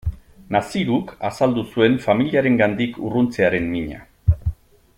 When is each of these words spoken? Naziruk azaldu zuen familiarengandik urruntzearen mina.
Naziruk 0.53 1.11
azaldu 1.29 1.65
zuen 1.75 1.99
familiarengandik 2.07 2.99
urruntzearen 3.09 3.69
mina. 3.75 4.01